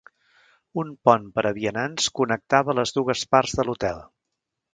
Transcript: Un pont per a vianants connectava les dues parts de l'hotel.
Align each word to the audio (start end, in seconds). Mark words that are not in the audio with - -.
Un 0.83 0.87
pont 1.09 1.27
per 1.35 1.43
a 1.49 1.51
vianants 1.57 2.07
connectava 2.21 2.77
les 2.81 2.95
dues 2.97 3.23
parts 3.37 3.55
de 3.61 3.67
l'hotel. 3.69 4.03